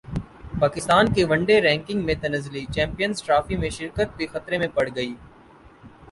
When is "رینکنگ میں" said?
1.61-2.15